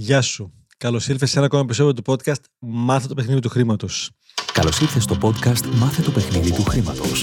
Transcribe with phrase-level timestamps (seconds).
[0.00, 0.52] Γεια σου.
[0.76, 4.10] Καλώς ήρθες σε ένα ακόμα επεισόδιο του podcast Μάθε το παιχνίδι του χρήματος.
[4.52, 7.22] Καλώς ήρθες στο podcast Μάθε το παιχνίδι του χρήματος.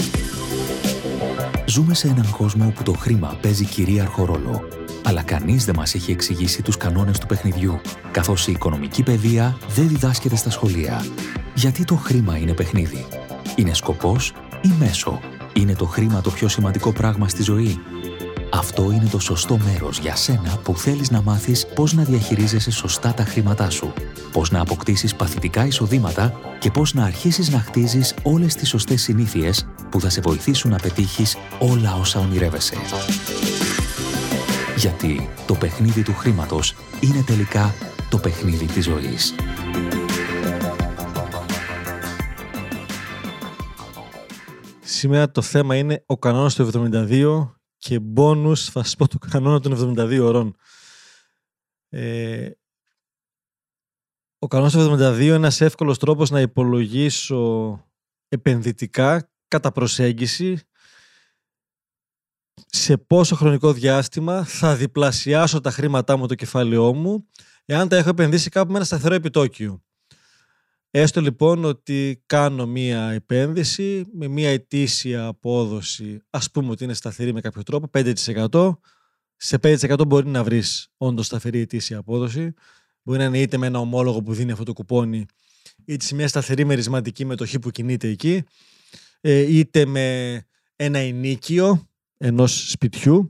[1.66, 4.68] Ζούμε σε έναν κόσμο όπου το χρήμα παίζει κυρίαρχο ρόλο.
[5.04, 9.88] Αλλά κανείς δεν μας έχει εξηγήσει τους κανόνες του παιχνιδιού, καθώς η οικονομική παιδεία δεν
[9.88, 11.06] διδάσκεται στα σχολεία.
[11.56, 13.06] Γιατί το χρήμα είναι παιχνίδι;
[13.56, 15.20] Είναι σκοπός ή μέσο;
[15.54, 17.80] Είναι το χρήμα το πιο σημαντικό πράγμα στη ζωή;
[18.58, 23.14] Αυτό είναι το σωστό μέρος για σένα που θέλεις να μάθεις πώς να διαχειρίζεσαι σωστά
[23.14, 23.94] τα χρήματά σου,
[24.32, 29.68] πώς να αποκτήσεις παθητικά εισοδήματα και πώς να αρχίσεις να χτίζεις όλες τις σωστές συνήθειες
[29.90, 32.76] που θα σε βοηθήσουν να πετύχεις όλα όσα ονειρεύεσαι.
[34.78, 37.74] Γιατί το παιχνίδι του χρήματος είναι τελικά
[38.10, 39.36] το παιχνίδι της ζωής.
[44.82, 47.55] Σήμερα το θέμα είναι ο κανόνας του 72
[47.86, 50.56] και bonus θα σας πω το κανόνα των 72 ωρών.
[51.90, 52.50] Ε,
[54.40, 57.84] ο κανόνας του 72 είναι ένας εύκολος τρόπος να υπολογίσω
[58.28, 60.60] επενδυτικά κατά προσέγγιση
[62.66, 67.28] σε πόσο χρονικό διάστημα θα διπλασιάσω τα χρήματά μου, το κεφάλαιό μου,
[67.66, 69.84] εάν τα έχω επενδύσει κάπου με ένα σταθερό επιτόκιο.
[70.98, 77.34] Έστω λοιπόν ότι κάνω μία επένδυση με μία ετήσια απόδοση, ας πούμε ότι είναι σταθερή
[77.34, 78.78] με κάποιο τρόπο, 5%.
[79.36, 82.54] Σε 5% μπορεί να βρεις όντως σταθερή ετήσια απόδοση.
[83.02, 85.26] Μπορεί να είναι είτε με ένα ομόλογο που δίνει αυτό το κουπόνι,
[85.86, 88.44] είτε σε μια σταθερή μερισματική μετοχή που κινείται εκεί,
[89.22, 90.36] ε, είτε με
[90.76, 93.28] ένα ενίκιο ενός σπιτιού.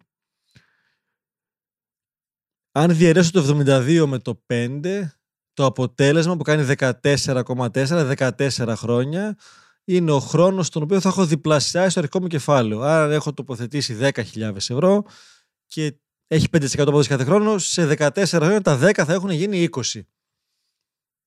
[2.71, 5.09] Αν διαιρέσω το 72 με το 5,
[5.55, 9.37] το αποτέλεσμα που κάνει 14,4, 14 χρόνια,
[9.83, 12.81] είναι ο χρόνος στον οποίο θα έχω διπλασιάσει το αρχικό μου κεφάλαιο.
[12.81, 15.03] Άρα έχω τοποθετήσει 10.000 ευρώ
[15.67, 15.95] και
[16.27, 20.01] έχει 5% απόδοση κάθε χρόνο, σε 14 χρόνια τα 10 θα έχουν γίνει 20.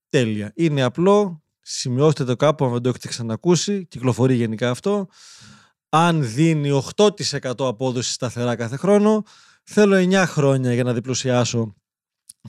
[0.08, 0.52] Τέλεια.
[0.54, 5.08] Είναι απλό, σημειώστε το κάπου αν δεν το έχετε ξανακούσει, κυκλοφορεί γενικά αυτό.
[5.88, 7.10] Αν δίνει 8%
[7.58, 9.22] απόδοση σταθερά κάθε χρόνο,
[9.62, 11.74] θέλω 9 χρόνια για να διπλασιάσω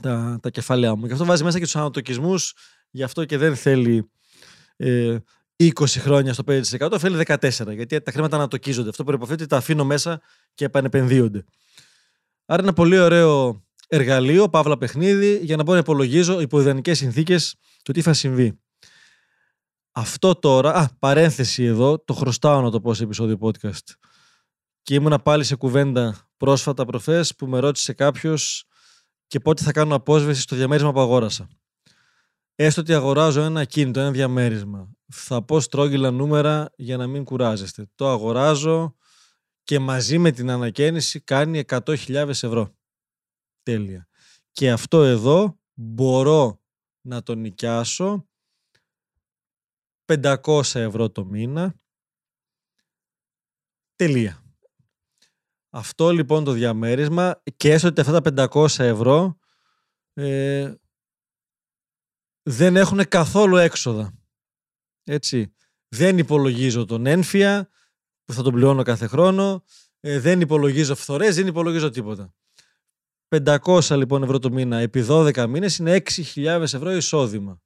[0.02, 1.06] τα, τα κεφάλαια μου.
[1.06, 2.54] Γι' αυτό βάζει μέσα και τους ανατοκισμούς,
[2.90, 4.10] γι' αυτό και δεν θέλει
[4.76, 5.16] ε,
[5.62, 7.74] 20 χρόνια στο 5%, θέλει 14%.
[7.74, 8.88] Γιατί τα χρήματα ανατοκίζονται.
[8.88, 10.20] Αυτό προποθέτει ότι τα αφήνω μέσα
[10.54, 11.44] και επανεπενδύονται.
[12.46, 16.98] Άρα είναι ένα πολύ ωραίο εργαλείο, παύλα παιχνίδι, για να μπορώ να υπολογίζω υπό ιδανικές
[16.98, 18.60] συνθήκες το τι θα συμβεί.
[19.92, 23.94] Αυτό τώρα, α, παρένθεση εδώ, το χρωστάω να το πω σε επεισόδιο podcast.
[24.82, 28.64] Και ήμουνα πάλι σε κουβέντα πρόσφατα προφές που με ρώτησε κάποιος
[29.30, 31.48] και πότε θα κάνω απόσβεση στο διαμέρισμα που αγόρασα.
[32.54, 34.90] Έστω ότι αγοράζω ένα κίνητο, ένα διαμέρισμα.
[35.12, 37.90] Θα πω στρόγγυλα νούμερα για να μην κουράζεστε.
[37.94, 38.96] Το αγοράζω
[39.62, 42.74] και μαζί με την ανακαίνιση κάνει 100.000 ευρώ.
[43.62, 44.08] Τέλεια.
[44.52, 46.62] Και αυτό εδώ μπορώ
[47.00, 48.28] να το νοικιάσω
[50.04, 51.74] 500 ευρώ το μήνα.
[53.96, 54.49] Τελεία.
[55.70, 59.38] Αυτό λοιπόν το διαμέρισμα και έστω ότι αυτά τα 500 ευρώ
[60.12, 60.74] ε,
[62.42, 64.12] δεν έχουν καθόλου έξοδα.
[65.04, 65.54] Έτσι.
[65.88, 67.68] Δεν υπολογίζω τον ένφια
[68.24, 69.64] που θα τον πληρώνω κάθε χρόνο,
[70.00, 72.34] ε, δεν υπολογίζω φθορές, δεν υπολογίζω τίποτα.
[73.44, 76.02] 500 λοιπόν ευρώ το μήνα επί 12 μήνες είναι
[76.34, 77.60] 6.000 ευρώ εισόδημα.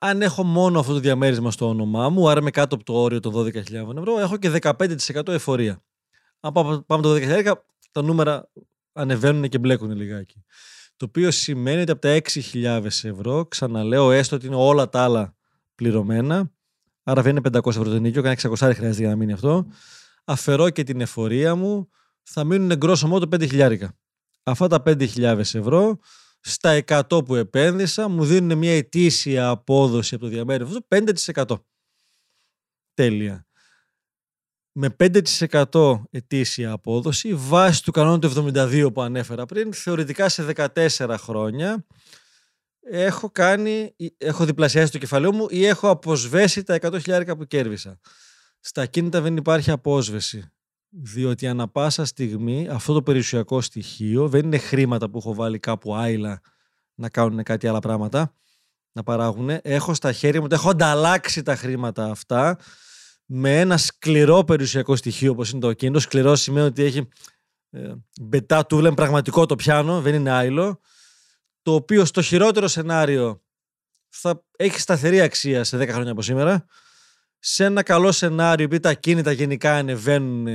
[0.00, 3.20] Αν έχω μόνο αυτό το διαμέρισμα στο όνομά μου, άρα με κάτω από το όριο
[3.20, 5.82] των 12.000 ευρώ, έχω και 15% εφορία.
[6.40, 6.52] Αν
[6.86, 7.54] πάμε το 10
[7.92, 8.50] τα νούμερα
[8.92, 10.44] ανεβαίνουν και μπλέκουν λιγάκι.
[10.96, 12.20] Το οποίο σημαίνει ότι από τα
[12.52, 15.36] 6.000 ευρώ, ξαναλέω, έστω ότι είναι όλα τα άλλα
[15.74, 16.52] πληρωμένα,
[17.02, 19.66] άρα δεν είναι 500 ευρώ το νίκιο, κάνει 600 χρειάζεται για να μείνει αυτό,
[20.24, 21.88] αφαιρώ και την εφορία μου,
[22.22, 23.88] θα μείνουν γκρόσο μόνο 5.000.
[24.42, 25.98] Αυτά τα 5.000 ευρώ,
[26.40, 30.78] στα 100 που επένδυσα, μου δίνουν μια ετήσια απόδοση από το διαμέρισμα
[31.34, 31.56] 5%.
[32.94, 33.47] Τέλεια
[34.80, 34.96] με
[35.72, 41.86] 5% ετήσια απόδοση βάσει του κανόνα του 72 που ανέφερα πριν, θεωρητικά σε 14 χρόνια
[42.90, 47.98] έχω κάνει, έχω διπλασιάσει το κεφαλαίο μου ή έχω αποσβέσει τα 100.000 που κέρδισα.
[48.60, 50.52] Στα κίνητα δεν υπάρχει απόσβεση.
[50.88, 55.94] Διότι ανα πάσα στιγμή αυτό το περιουσιακό στοιχείο δεν είναι χρήματα που έχω βάλει κάπου
[55.94, 56.40] άειλα
[56.94, 58.34] να κάνουν κάτι άλλα πράγματα,
[58.92, 59.50] να παράγουν.
[59.62, 62.58] Έχω στα χέρια μου, έχω ανταλλάξει τα χρήματα αυτά
[63.30, 66.00] με ένα σκληρό περιουσιακό στοιχείο όπως είναι το κίνητο.
[66.00, 67.08] Σκληρό σημαίνει ότι έχει
[67.70, 70.80] ε, μπετά τούβλα, πραγματικό το πιάνο, δεν είναι άϊλο.
[71.62, 73.42] Το οποίο στο χειρότερο σενάριο
[74.08, 76.66] θα έχει σταθερή αξία σε 10 χρόνια από σήμερα.
[77.38, 80.46] Σε ένα καλό σενάριο, επειδή τα κίνητα γενικά ανεβαίνουν,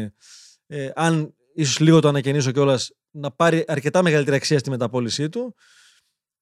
[0.67, 5.55] ε, αν ίσως λίγο το ανακαινήσω κιόλας, να πάρει αρκετά μεγαλύτερη αξία στη μεταπόλησή του.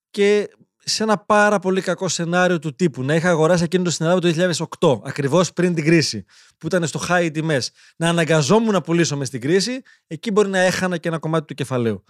[0.09, 0.49] και
[0.83, 4.55] σε ένα πάρα πολύ κακό σενάριο του τύπου να είχα αγοράσει εκείνο το στην Ελλάδα
[4.79, 6.25] το 2008, ακριβώς πριν την κρίση,
[6.57, 10.59] που ήταν στο high τιμές, να αναγκαζόμουν να πουλήσω μες στην κρίση, εκεί μπορεί να
[10.59, 12.03] έχανα και ένα κομμάτι του κεφαλαίου.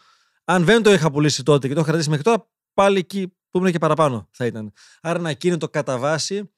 [0.43, 3.57] Αν δεν το είχα πουλήσει τότε και το είχα κρατήσει μέχρι τώρα, πάλι εκεί που
[3.57, 4.71] ήμουν και παραπάνω θα ήταν.
[5.01, 6.51] Άρα ένα ακίνητο κατά βάση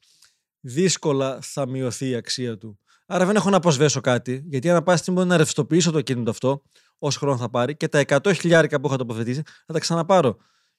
[0.60, 2.80] δύσκολα θα μειωθεί η αξία του.
[3.06, 6.30] Άρα δεν έχω να αποσβέσω κάτι, γιατί αν πάση στιγμή μπορεί να ρευστοποιήσω το ακίνητο
[6.30, 6.64] αυτό,
[6.98, 10.38] όσο χρόνο θα πάρει, και τα 100 χιλιάρικα που έχω τοποθετήσει θα τα ξαναπάρω.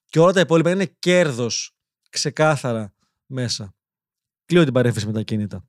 [0.09, 1.75] Και όλα τα υπόλοιπα είναι κέρδος
[2.11, 2.95] ξεκάθαρα
[3.27, 3.75] μέσα.
[4.45, 5.69] Κλείω την παρέμφαση με τα κίνητα.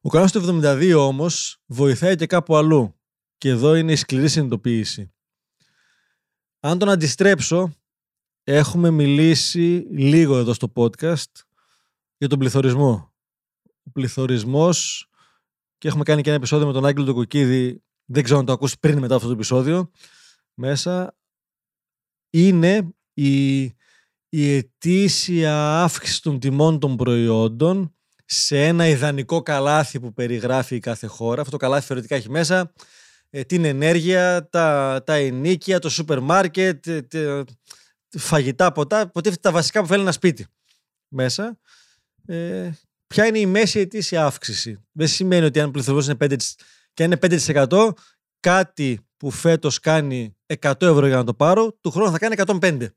[0.00, 3.00] Ο κανόνας του 72 όμως βοηθάει και κάπου αλλού.
[3.38, 5.12] Και εδώ είναι η σκληρή συνειδητοποίηση.
[6.60, 7.72] Αν τον αντιστρέψω,
[8.44, 11.32] έχουμε μιλήσει λίγο εδώ στο podcast
[12.16, 13.14] για τον πληθωρισμό.
[13.82, 15.08] Ο πληθωρισμός
[15.78, 18.52] και έχουμε κάνει και ένα επεισόδιο με τον Άγγελο τον Κοκκίδη, δεν ξέρω αν το
[18.52, 19.90] ακούσει πριν μετά αυτό το επεισόδιο,
[20.54, 21.16] μέσα
[22.40, 23.62] είναι η,
[24.28, 27.94] η ετήσια αύξηση των τιμών των προϊόντων
[28.24, 31.40] σε ένα ιδανικό καλάθι που περιγράφει κάθε χώρα.
[31.40, 32.72] Αυτό το καλάθι θεωρητικά έχει μέσα
[33.30, 37.42] ε, την ενέργεια, τα, τα ενίκια, το σούπερ μάρκετ, ε,
[38.18, 40.46] φαγητά, ποτά, ποτέ τα βασικά που θέλει ένα σπίτι
[41.08, 41.58] μέσα.
[42.26, 42.70] Ε,
[43.06, 44.84] ποια είναι η μέση ετήσια αύξηση.
[44.92, 46.36] Δεν σημαίνει ότι αν ο πληθωρισμός είναι 5%,
[46.94, 47.38] και αν είναι
[47.68, 47.90] 5%
[48.40, 52.88] κάτι που φέτος κάνει 100 ευρώ για να το πάρω, του χρόνου θα κάνει 105.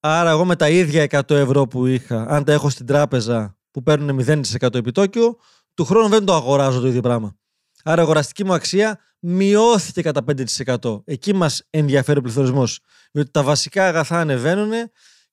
[0.00, 3.82] Άρα εγώ με τα ίδια 100 ευρώ που είχα, αν τα έχω στην τράπεζα που
[3.82, 4.24] παίρνουν
[4.60, 5.38] 0% επιτόκιο,
[5.74, 7.36] του χρόνου δεν το αγοράζω το ίδιο πράγμα.
[7.82, 10.24] Άρα η αγοραστική μου αξία μειώθηκε κατά
[10.64, 11.02] 5%.
[11.04, 12.80] Εκεί μας ενδιαφέρει ο πληθωρισμός.
[13.12, 14.72] Διότι τα βασικά αγαθά ανεβαίνουν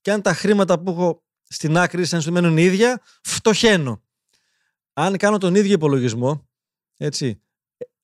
[0.01, 4.03] και αν τα χρήματα που έχω στην άκρη σαν μένουν ίδια, φτωχαίνω.
[4.93, 6.49] Αν κάνω τον ίδιο υπολογισμό,
[6.97, 7.41] έτσι,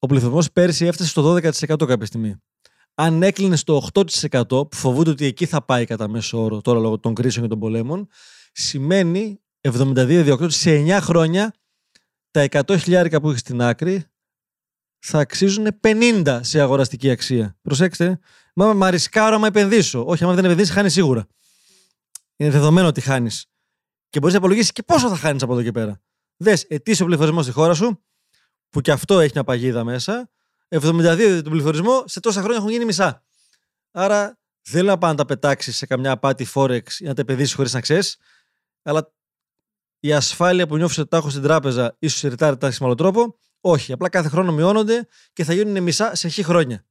[0.03, 2.35] ο πληθωρισμό πέρσι έφτασε στο 12% κάποια στιγμή.
[2.95, 6.99] Αν έκλεινε στο 8% που φοβούνται ότι εκεί θα πάει κατά μέσο όρο τώρα λόγω
[6.99, 8.07] των κρίσεων και των πολέμων,
[8.51, 11.53] σημαίνει 72 σε 9 χρόνια
[12.31, 14.05] τα 100 χιλιάρικα που έχει στην άκρη
[14.99, 17.57] θα αξίζουν 50 σε αγοραστική αξία.
[17.61, 18.19] Προσέξτε,
[18.55, 20.05] μα, μα ρισκάρω άμα επενδύσω.
[20.05, 21.27] Όχι, άμα δεν επενδύσεις, χάνεις σίγουρα.
[22.35, 23.45] Είναι δεδομένο ότι χάνεις.
[24.09, 26.01] Και μπορείς να υπολογίσει και πόσο θα χάνεις από εδώ και πέρα.
[26.37, 28.03] Δες ετήσιο πληθωρισμός στη χώρα σου,
[28.71, 30.29] που και αυτό έχει μια παγίδα μέσα.
[30.69, 33.23] 72 τον πληθωρισμό, σε τόσα χρόνια έχουν γίνει μισά.
[33.91, 37.21] Άρα δεν λέω να πάνε να τα πετάξεις σε καμιά απάτη Forex ή να τα
[37.21, 38.17] επενδύσεις χωρίς να ξέρεις,
[38.81, 39.13] αλλά
[39.99, 42.95] η ασφάλεια που νιώθεις ότι τα έχω στην τράπεζα, ίσως σε ρητάρει τα με άλλο
[42.95, 43.91] τρόπο, όχι.
[43.91, 46.85] Απλά κάθε χρόνο μειώνονται και θα γίνουν μισά σε χι χρόνια.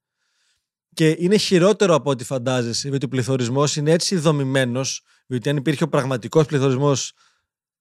[0.94, 5.84] Και είναι χειρότερο από ό,τι φαντάζεσαι, γιατί ο πληθωρισμός είναι έτσι δομημένος, γιατί αν υπήρχε
[5.84, 7.12] ο πραγματικός πληθωρισμός,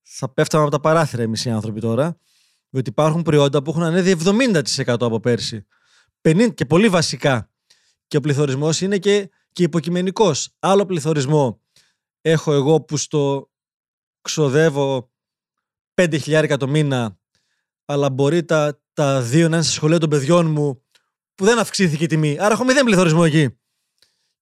[0.02, 2.18] θα πέφταμε από τα παράθυρα οι μισοί άνθρωποι τώρα.
[2.70, 5.66] Διότι υπάρχουν προϊόντα που έχουν ανέβει 70% από πέρσι.
[6.22, 7.52] 50 και πολύ βασικά.
[8.08, 10.56] Και ο πληθωρισμός είναι και, και υποκειμενικός.
[10.60, 11.62] Άλλο πληθωρισμό
[12.22, 13.52] έχω εγώ που στο
[14.22, 15.12] ξοδεύω
[15.94, 17.20] 5.000 το μήνα
[17.86, 20.84] αλλά μπορεί τα, τα δύο να είναι στα σχολεία των παιδιών μου
[21.36, 22.38] που δεν αυξήθηκε η τιμή.
[22.40, 23.60] Άρα έχω μηδέν πληθωρισμό εκεί.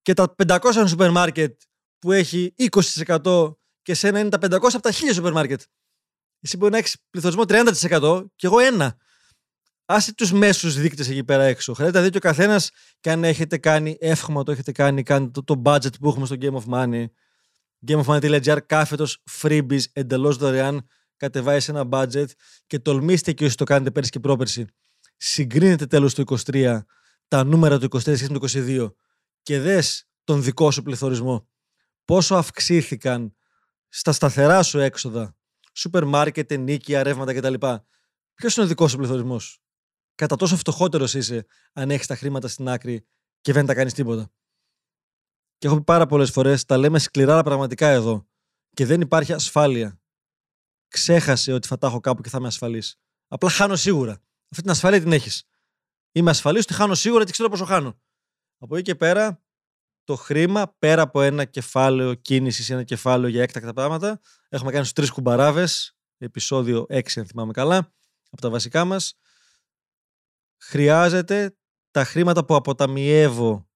[0.01, 1.61] Και τα 500 σούπερ μάρκετ
[1.99, 5.61] που έχει 20% και σένα είναι τα 500 από τα 1000 σούπερ μάρκετ.
[6.41, 8.97] Εσύ μπορεί να έχεις πληθωρισμό 30% και εγώ ένα.
[9.85, 11.73] Άσε τους μέσους δείκτες εκεί πέρα έξω.
[11.73, 15.43] Χρειάζεται να δείτε ο καθένας και αν έχετε κάνει, εύχομαι το έχετε κάνει, κάντε το,
[15.43, 17.05] το budget που έχουμε στο Game of Money.
[17.87, 22.27] GameofMoney.gr κάθετος freebies εντελώς δωρεάν κατεβάζει ένα budget
[22.67, 24.65] και τολμήστε και όσοι το κάνετε πέρσι και πρόπερσι.
[25.17, 26.79] Συγκρίνετε τέλος του 23
[27.27, 28.93] τα νούμερα του 23 σχέση με το 22
[29.41, 31.47] και δες τον δικό σου πληθωρισμό.
[32.05, 33.35] Πόσο αυξήθηκαν
[33.89, 35.36] στα σταθερά σου έξοδα,
[35.77, 37.53] σούπερ μάρκετ, ενίκεια, ρεύματα κτλ.
[38.33, 39.61] Ποιος είναι ο δικός σου πληθωρισμός;
[40.15, 43.07] Κατά τόσο φτωχότερος είσαι αν έχεις τα χρήματα στην άκρη
[43.41, 44.31] και δεν τα κάνεις τίποτα.
[45.57, 48.27] Και έχω πει πάρα πολλές φορές, τα λέμε σκληρά πραγματικά εδώ.
[48.73, 50.01] Και δεν υπάρχει ασφάλεια
[50.87, 52.99] ξέχασε ότι θα τα έχω κάπου και θα είμαι ασφαλής.
[53.27, 54.11] Απλά χάνω σίγουρα.
[54.49, 55.43] Αυτή την ασφαλεία την έχεις.
[56.11, 58.01] Είμαι ασφαλής ότι χάνω σίγουρα και ξέρω πόσο χάνω.
[58.57, 59.43] Από εκεί και πέρα,
[60.07, 64.83] το χρήμα, πέρα από ένα κεφάλαιο κίνησης ή ένα κεφάλαιο για έκτακτα πράγματα, έχουμε κάνει
[64.83, 67.77] στους τρεις κουμπαράβες, επεισόδιο 6, αν θυμάμαι καλά,
[68.29, 69.17] από τα βασικά μας.
[70.57, 71.57] Χρειάζεται
[71.91, 73.69] τα χρήματα που αποταμιεύω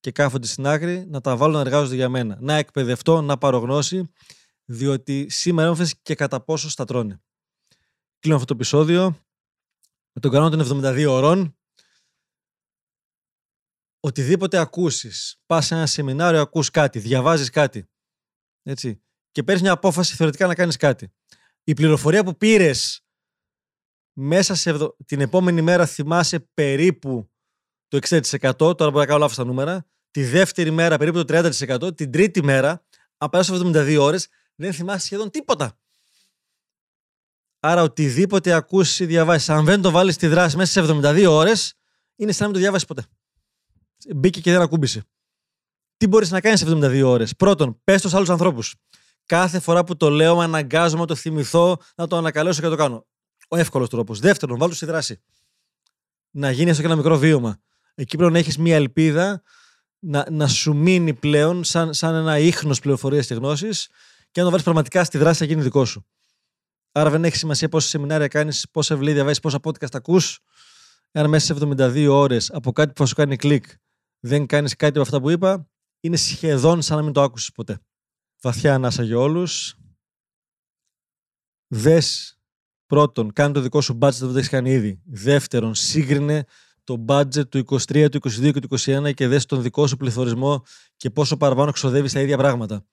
[0.00, 2.38] και κάθονται στην άκρη να τα βάλω να εργάζονται για μένα.
[2.40, 4.10] Να εκπαιδευτώ, να πάρω γνώση
[4.64, 7.22] διότι σήμερα έμφαση και κατά πόσο στα τρώνε.
[8.18, 9.04] Κλείνω αυτό το επεισόδιο
[10.12, 11.59] με τον κανόνα των 72 ώρων.
[14.00, 17.88] Οτιδήποτε ακούσεις, πας σε ένα σεμινάριο, ακούς κάτι, διαβάζεις κάτι,
[18.62, 21.12] έτσι, και παίρνεις μια απόφαση θεωρητικά να κάνεις κάτι.
[21.64, 23.04] Η πληροφορία που πήρες
[24.12, 27.30] μέσα σε την επόμενη μέρα θυμάσαι περίπου
[27.88, 31.96] το 60%, τώρα μπορεί να κάνω λάθος τα νούμερα, Τη δεύτερη μέρα περίπου το 30%.
[31.96, 32.84] Την τρίτη μέρα,
[33.16, 35.78] αν περάσουν 72 ώρες, δεν θυμάσαι σχεδόν τίποτα.
[37.60, 41.74] Άρα οτιδήποτε ακούσεις ή διαβάσεις, αν δεν το βάλεις στη δράση μέσα σε 72 ώρες,
[42.16, 43.06] είναι σαν να μην το διάβασε ποτέ.
[44.14, 45.02] Μπήκε και δεν ακούμπησε.
[45.96, 48.74] Τι μπορείς να κάνεις σε 72 ώρες; Πρώτον, πες το σε άλλους ανθρώπους.
[49.26, 52.72] Κάθε φορά που το λέω, με αναγκάζομαι να το θυμηθώ, να το ανακαλέσω και να
[52.72, 53.06] το κάνω.
[53.48, 54.18] Ο εύκολος τρόπος.
[54.18, 55.20] Δεύτερον, βάλω στη δράση.
[56.30, 57.60] Να γίνεις έστω και ένα μικρό βίωμα.
[57.94, 59.42] Εκεί πρέπει να έχεις μία ελπίδα
[59.98, 63.88] να, να σου μείνει πλέον σαν, σαν ένα ίχνος πληροφορίας και γνώσης
[64.30, 66.06] και να το βάλεις πραγματικά στη δράση να γίνει δικό σου.
[66.92, 70.40] Άρα δεν έχει σημασία πόσα σεμινάρια κάνεις, πόσα βιβλία διαβάζεις, πόσα podcast ακούς.
[71.12, 73.64] Αν μέσα σε 72 ώρες από κάτι που θα σου κάνει κλικ
[74.20, 75.68] δεν κάνεις κάτι από αυτά που είπα,
[76.00, 77.80] είναι σχεδόν σαν να μην το άκουσες ποτέ.
[78.40, 79.74] Βαθιά ανάσα για όλους.
[81.66, 82.38] Δες
[82.86, 85.00] πρώτον, κάνει το δικό σου budget που δεν έχεις κάνει ήδη.
[85.04, 86.44] Δεύτερον, σύγκρινε
[86.84, 90.62] το budget του 23, του 22 και του 21 και δες τον δικό σου πληθωρισμό
[90.96, 92.84] και πόσο παραπάνω ξοδεύεις τα ίδια πράγματα.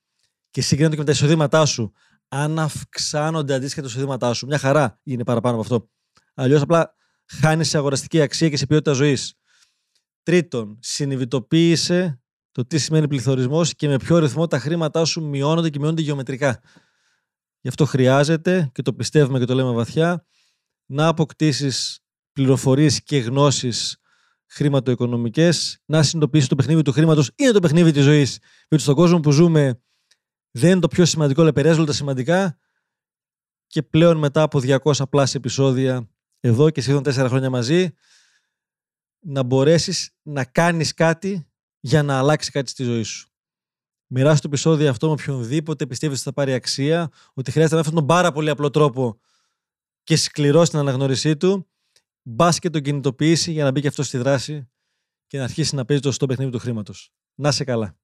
[0.50, 1.92] Και σύγκρινε το και με τα εισοδήματά σου.
[2.28, 5.90] Αν αυξάνονται αντίστοιχα τα εισοδήματά σου, μια χαρά είναι παραπάνω από αυτό.
[6.34, 9.37] Αλλιώς απλά χάνεις σε αγοραστική αξία και σε ποιότητα ζωής.
[10.28, 15.80] Τρίτον, συνειδητοποίησε το τι σημαίνει πληθωρισμός και με ποιο ρυθμό τα χρήματά σου μειώνονται και
[15.80, 16.62] μειώνονται γεωμετρικά.
[17.62, 20.26] Γι' αυτό χρειάζεται, και το πιστεύουμε και το λέμε βαθιά,
[20.86, 22.00] να αποκτήσεις
[22.32, 23.98] πληροφορίες και γνώσεις
[24.46, 28.40] χρηματοοικονομικές, να συνειδητοποιήσεις το παιχνίδι του χρήματος είναι το παιχνίδι της ζωής.
[28.68, 29.82] Γιατί στον κόσμο που ζούμε
[30.52, 32.58] δεν είναι το πιο σημαντικό, αλλά επηρεάζουν τα σημαντικά.
[33.68, 37.94] Και πλέον μετά από 200 πλάσια επεισόδια εδώ και σχεδόν 4 χρόνια μαζί,
[39.20, 41.48] να μπορέσεις να κάνεις κάτι
[41.80, 43.30] για να αλλάξει κάτι στη ζωή σου.
[44.08, 47.96] Μοιράσου το επεισόδιο αυτό με οποιονδήποτε πιστεύεις ότι θα πάρει αξία, ότι χρειάζεται με αυτόν
[47.96, 49.20] τον πάρα πολύ απλό τρόπο
[50.04, 51.68] και σκληρό στην αναγνώρισή του,
[52.22, 54.70] μπας και τον κινητοποιήσει για να μπει και αυτός στη δράση
[55.28, 57.12] και να αρχίσει να παίζει το στο παιχνίδι του χρήματος.
[57.36, 57.98] Να σε καλά.